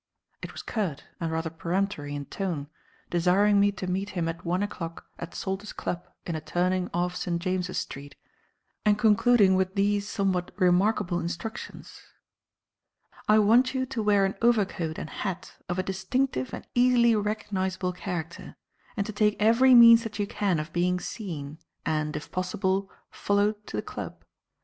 It 0.41 0.51
was 0.51 0.63
curt 0.63 1.03
and 1.19 1.31
rather 1.31 1.51
peremptory 1.51 2.15
in 2.15 2.25
tone, 2.25 2.69
desiring 3.11 3.59
me 3.59 3.71
to 3.73 3.85
meet 3.85 4.09
him 4.09 4.27
at 4.27 4.43
one 4.43 4.63
o'clock 4.63 5.05
at 5.19 5.35
Salter's 5.35 5.73
Club 5.73 6.07
in 6.25 6.35
a 6.35 6.41
turning 6.41 6.89
off 6.91 7.15
St. 7.15 7.39
James's 7.39 7.77
Street 7.77 8.15
and 8.83 8.97
concluding 8.97 9.53
with 9.53 9.75
these 9.75 10.09
somewhat 10.09 10.53
remarkable 10.59 11.19
instructions: 11.19 12.01
"I 13.29 13.37
want 13.37 13.75
you 13.75 13.85
to 13.85 14.01
wear 14.01 14.25
an 14.25 14.33
overcoat 14.41 14.97
and 14.97 15.07
hat 15.11 15.53
of 15.69 15.77
a 15.77 15.83
distinctive 15.83 16.51
and 16.51 16.65
easily 16.73 17.15
recognizable 17.15 17.93
character 17.93 18.55
and 18.97 19.05
to 19.05 19.13
take 19.13 19.37
every 19.39 19.75
means 19.75 20.01
that 20.01 20.17
you 20.17 20.25
can 20.25 20.59
of 20.59 20.73
being 20.73 20.99
seen 20.99 21.59
and, 21.85 22.15
if 22.15 22.31
possible, 22.31 22.89
followed 23.11 23.67
to 23.67 23.77
the 23.77 23.83
club. 23.83 24.23